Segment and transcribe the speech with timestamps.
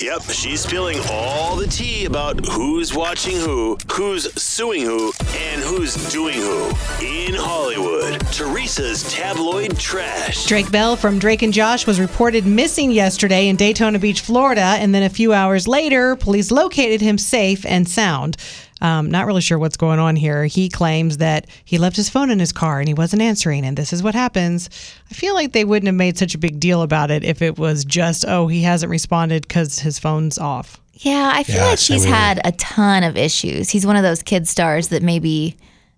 [0.00, 5.94] Yep, she's spilling all the tea about who's watching who, who's suing who, and who's
[6.10, 6.66] doing who.
[7.00, 10.46] In Hollywood, Teresa's tabloid trash.
[10.46, 14.92] Drake Bell from Drake and Josh was reported missing yesterday in Daytona Beach, Florida, and
[14.92, 18.36] then a few hours later, police located him safe and sound.
[18.84, 20.44] Um, not really sure what's going on here.
[20.44, 23.76] He claims that he left his phone in his car and he wasn't answering, and
[23.78, 24.68] this is what happens.
[25.10, 27.58] I feel like they wouldn't have made such a big deal about it if it
[27.58, 30.80] was just, oh, he hasn't responded because his phone's off.
[30.92, 33.70] Yeah, I feel Yeah, like it's he's had a ton of issues.
[33.70, 35.56] He's one of those kid stars that maybe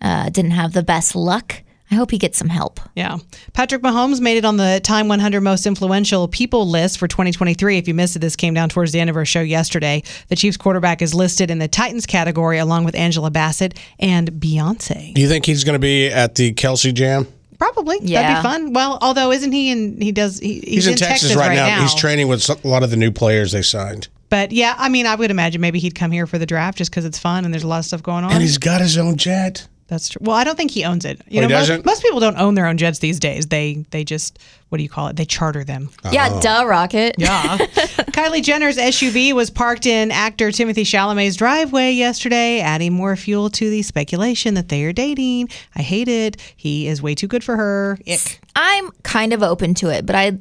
[0.00, 1.62] uh, didn't have the best luck.
[1.90, 2.80] I hope he gets some help.
[2.94, 3.18] Yeah.
[3.54, 7.78] Patrick Mahomes made it on the Time 100 Most Influential People list for 2023.
[7.78, 10.02] If you missed it, this came down towards the end of our show yesterday.
[10.28, 15.14] The Chiefs quarterback is listed in the Titans category along with Angela Bassett and Beyonce.
[15.14, 17.26] Do you think he's going to be at the Kelce Jam?
[17.58, 17.98] Probably.
[18.02, 18.22] Yeah.
[18.22, 18.72] That'd be fun.
[18.72, 21.80] Well, although isn't he in he does he, he's, He's, in, Texas, right, now.
[21.80, 24.08] He's training with a lot of the new players they signed.
[24.30, 26.90] But yeah, I mean, I would imagine maybe he'd come here for the draft just
[26.90, 28.32] because it's fun and there's a lot of stuff going on.
[28.32, 29.66] And he's got his own jet.
[29.88, 30.20] That's true.
[30.22, 31.20] Well, I don't think he owns it.
[31.28, 31.86] You Oh, he know, most, doesn't?
[31.86, 33.46] most people don't own their own jets these days.
[33.46, 35.16] They they just what do you call it?
[35.16, 35.88] They charter them.
[36.04, 36.12] Oh.
[36.12, 37.14] Yeah, duh, Rocket.
[37.16, 37.56] Yeah.
[38.12, 43.70] Kylie Jenner's SUV was parked in actor Timothée Chalamet's driveway yesterday, adding more fuel to
[43.70, 45.48] the speculation that they are dating.
[45.74, 46.36] I hate it.
[46.54, 47.98] He is way too good for her.
[48.06, 48.40] Ick.
[48.54, 50.38] I'm kind of open to it, but I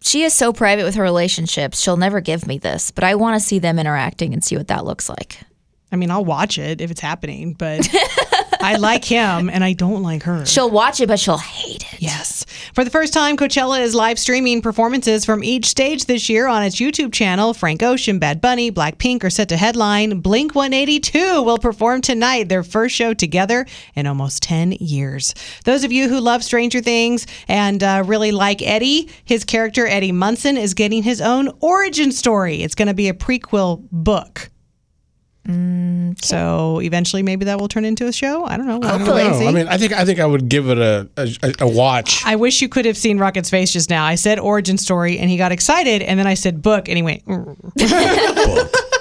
[0.00, 1.80] she is so private with her relationships.
[1.80, 4.68] She'll never give me this, but I want to see them interacting and see what
[4.68, 5.40] that looks like.
[5.90, 7.88] I mean, I'll watch it if it's happening, but
[8.66, 10.44] I like him and I don't like her.
[10.44, 12.02] She'll watch it, but she'll hate it.
[12.02, 12.44] Yes.
[12.74, 16.62] For the first time, Coachella is live streaming performances from each stage this year on
[16.62, 17.54] its YouTube channel.
[17.54, 20.20] Frank Ocean, Bad Bunny, Blackpink are set to headline.
[20.20, 25.34] Blink 182 will perform tonight, their first show together in almost 10 years.
[25.64, 30.12] Those of you who love Stranger Things and uh, really like Eddie, his character, Eddie
[30.12, 32.62] Munson, is getting his own origin story.
[32.62, 34.50] It's going to be a prequel book.
[36.20, 38.44] So eventually, maybe that will turn into a show.
[38.44, 38.78] I don't know.
[38.78, 39.48] We'll have I don't know.
[39.48, 42.22] I mean, I think I think I would give it a a, a watch.
[42.24, 44.04] I wish you could have seen Rocket's face just now.
[44.04, 47.02] I said origin story and he got excited, and then I said book and he
[47.02, 47.24] went.
[47.26, 48.72] "Mm."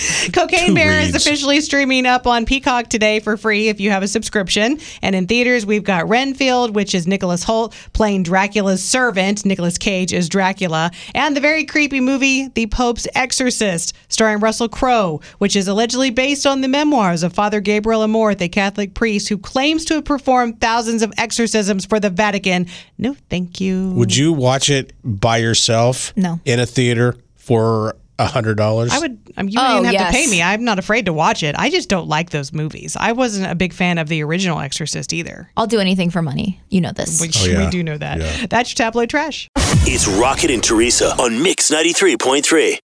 [0.32, 4.02] Cocaine Two Bear is officially streaming up on Peacock today for free if you have
[4.02, 4.78] a subscription.
[5.02, 9.44] And in theaters, we've got Renfield, which is Nicholas Hoult playing Dracula's servant.
[9.44, 10.90] Nicolas Cage is Dracula.
[11.14, 16.46] And the very creepy movie, The Pope's Exorcist, starring Russell Crowe, which is allegedly based
[16.46, 20.60] on the memoirs of Father Gabriel Amorth, a Catholic priest who claims to have performed
[20.60, 22.66] thousands of exorcisms for the Vatican.
[22.98, 23.90] No, thank you.
[23.92, 26.16] Would you watch it by yourself?
[26.16, 26.40] No.
[26.44, 28.90] In a theater for a hundred dollars?
[28.92, 29.18] I would.
[29.36, 30.42] Um, you Oh, wouldn't even have to pay me.
[30.42, 31.54] I'm not afraid to watch it.
[31.58, 32.96] I just don't like those movies.
[32.98, 35.50] I wasn't a big fan of the original Exorcist either.
[35.56, 36.60] I'll do anything for money.
[36.68, 37.20] You know this.
[37.20, 37.64] Which Oh, yeah.
[37.64, 38.18] we do know that.
[38.20, 38.46] Yeah.
[38.48, 39.48] That's your tabloid trash.
[39.86, 42.76] It's Rocket and Teresa on Mix 93.3.